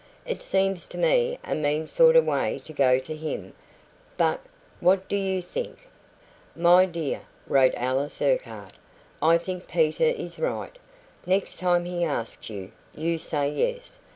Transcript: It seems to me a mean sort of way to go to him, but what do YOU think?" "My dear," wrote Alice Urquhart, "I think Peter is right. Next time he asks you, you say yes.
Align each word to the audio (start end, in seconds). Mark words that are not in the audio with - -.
It 0.25 0.41
seems 0.41 0.87
to 0.87 0.97
me 0.97 1.37
a 1.43 1.53
mean 1.53 1.85
sort 1.85 2.15
of 2.15 2.25
way 2.25 2.59
to 2.65 2.73
go 2.73 2.97
to 2.97 3.15
him, 3.15 3.53
but 4.17 4.39
what 4.79 5.07
do 5.07 5.15
YOU 5.15 5.43
think?" 5.43 5.87
"My 6.55 6.87
dear," 6.87 7.21
wrote 7.45 7.75
Alice 7.75 8.19
Urquhart, 8.19 8.73
"I 9.21 9.37
think 9.37 9.67
Peter 9.67 10.05
is 10.05 10.39
right. 10.39 10.75
Next 11.27 11.59
time 11.59 11.85
he 11.85 12.03
asks 12.03 12.49
you, 12.49 12.71
you 12.95 13.19
say 13.19 13.51
yes. 13.51 13.99